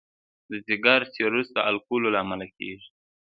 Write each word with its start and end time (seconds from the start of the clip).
د 0.49 0.51
ځګر 0.67 0.99
سیروسس 1.13 1.51
د 1.55 1.57
الکولو 1.69 2.07
له 2.13 2.19
امله 2.23 2.45
کېږي. 2.57 2.89